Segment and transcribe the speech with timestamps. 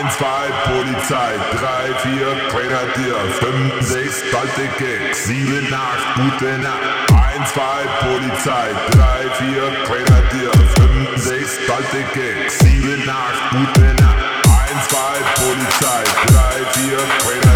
[0.00, 0.24] 1, 2,
[0.64, 6.82] Polizei, 3, 4, Grenadier, 5, 6, kalte Keks, 7, 8, gute Nacht.
[7.34, 7.60] 1, 2,
[8.06, 14.18] Polizei, 3, 4, Grenadier, 5, 6, kalte Keks, 7, 8, gute Nacht.
[14.70, 14.98] 1, 2,
[15.34, 17.47] Polizei, 3, 4, Grenadier.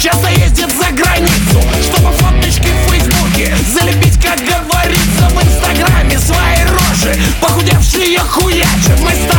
[0.00, 7.18] часто ездит за границу Чтобы фоточки в фейсбуке залепить, как говорится, в инстаграме свои рожи.
[7.40, 9.35] Похудевшие хуячи, мы стали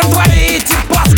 [0.00, 1.17] чем творите пас типа,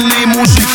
[0.00, 0.68] Правильный мужик,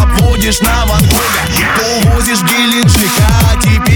[0.00, 3.89] обводишь на Ван Гога Повозишь Геленджика, а теперь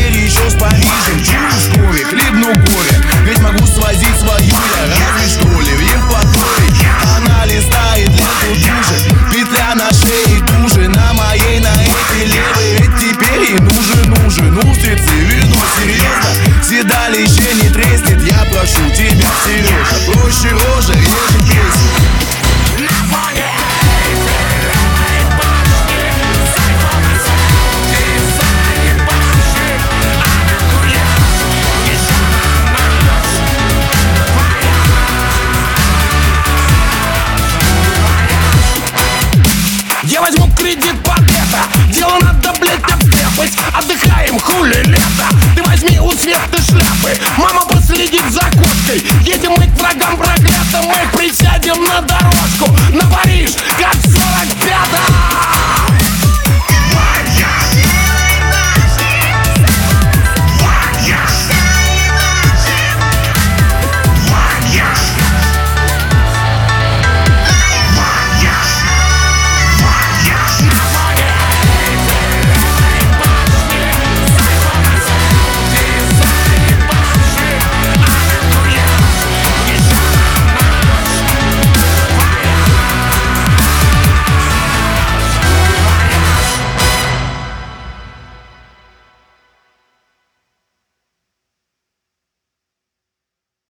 [44.45, 44.95] cooling.
[44.95, 45.44] Eh, and.